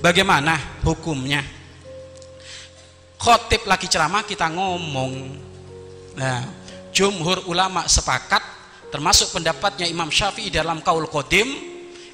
bagaimana 0.00 0.82
hukumnya? 0.84 1.40
Khotib 3.22 3.70
lagi 3.70 3.86
ceramah 3.86 4.26
kita 4.26 4.50
ngomong. 4.50 5.12
Nah 6.18 6.42
jumhur 6.92 7.48
ulama 7.48 7.86
sepakat 7.88 8.42
termasuk 8.92 9.32
pendapatnya 9.32 9.88
Imam 9.88 10.12
Syafi'i 10.12 10.52
dalam 10.52 10.84
kaul 10.84 11.08
kodim 11.08 11.48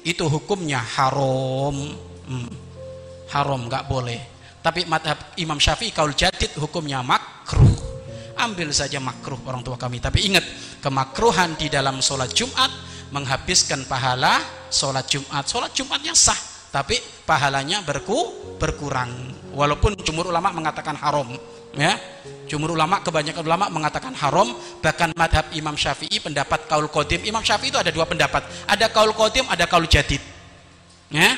itu 0.05 0.23
hukumnya 0.29 0.79
haram. 0.79 1.75
Hmm. 2.29 2.51
haram 3.29 3.65
nggak 3.65 3.85
boleh. 3.89 4.21
Tapi 4.61 4.85
Imam 5.41 5.57
Syafi'i 5.57 5.93
kaul 5.93 6.13
jadid 6.13 6.53
hukumnya 6.57 7.01
makruh. 7.01 7.77
Ambil 8.39 8.71
saja 8.71 8.97
makruh 9.03 9.37
orang 9.45 9.65
tua 9.65 9.75
kami. 9.75 9.99
Tapi 9.99 10.29
ingat 10.29 10.45
kemakruhan 10.79 11.59
di 11.59 11.67
dalam 11.67 11.99
sholat 11.99 12.31
Jumat 12.31 12.71
menghabiskan 13.11 13.83
pahala 13.89 14.39
sholat 14.69 15.05
Jumat. 15.09 15.43
Sholat 15.45 15.73
Jumatnya 15.73 16.13
sah 16.13 16.48
tapi 16.69 17.01
pahalanya 17.25 17.81
berku 17.81 18.17
berkurang. 18.61 19.09
Walaupun 19.57 19.97
jumhur 20.05 20.29
ulama 20.29 20.53
mengatakan 20.53 20.93
haram 20.93 21.25
ya. 21.73 21.97
Jumhur 22.45 22.73
ulama 22.73 23.01
kebanyakan 23.01 23.41
ulama 23.41 23.65
mengatakan 23.73 24.13
haram. 24.13 24.53
Bahkan 24.81 25.17
madhab 25.17 25.49
Imam 25.57 25.73
Syafi'i 25.73 26.21
pendapat 26.21 26.69
kaul 26.69 26.85
kodim 26.89 27.25
Imam 27.25 27.41
Syafi'i 27.41 27.73
itu 27.73 27.79
ada 27.81 27.89
dua 27.89 28.05
pendapat. 28.05 28.45
Ada 28.69 28.93
kaul 28.93 29.17
kodim 29.17 29.49
ada 29.49 29.65
kaul 29.65 29.89
jadid 29.89 30.21
ya. 31.09 31.33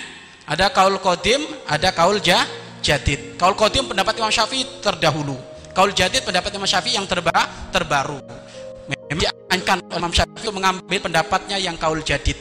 Ada 0.51 0.67
kaul 0.75 0.99
kodim 0.99 1.39
ada 1.63 1.95
kaul 1.95 2.19
ja, 2.19 2.43
jadid. 2.83 3.39
Kaul 3.39 3.55
kodim 3.55 3.87
pendapat 3.87 4.19
Imam 4.19 4.33
Syafi'i 4.33 4.83
terdahulu. 4.83 5.39
Kaul 5.71 5.95
jadid 5.95 6.27
pendapat 6.27 6.51
Imam 6.51 6.67
Syafi'i 6.67 6.99
yang 6.99 7.07
terba, 7.07 7.31
terbaru. 7.71 8.19
Diankan 9.15 9.79
Imam 9.95 10.11
Syafi'i 10.11 10.51
mengambil 10.51 10.99
pendapatnya 10.99 11.55
yang 11.55 11.79
kaul 11.79 12.03
jadid 12.03 12.35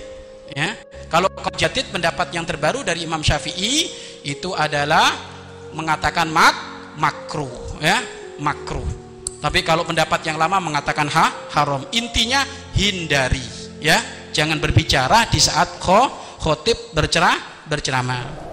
ya. 0.51 0.75
Kalau 1.07 1.30
jadid 1.57 1.89
pendapat 1.89 2.37
yang 2.37 2.45
terbaru 2.45 2.85
dari 2.85 3.09
Imam 3.09 3.25
Syafi'i 3.25 3.89
itu 4.27 4.53
adalah 4.53 5.17
mengatakan 5.73 6.29
mak 6.29 6.57
makruh 7.01 7.81
ya, 7.81 8.03
makruh. 8.37 8.85
Tapi 9.41 9.65
kalau 9.65 9.89
pendapat 9.89 10.21
yang 10.29 10.37
lama 10.37 10.61
mengatakan 10.61 11.09
ha 11.09 11.49
haram. 11.57 11.89
Intinya 11.97 12.45
hindari 12.77 13.43
ya. 13.81 13.97
Jangan 14.31 14.61
berbicara 14.63 15.27
di 15.27 15.41
saat 15.43 15.81
khotib 15.81 16.93
bercerah 16.95 17.65
berceramah. 17.67 18.50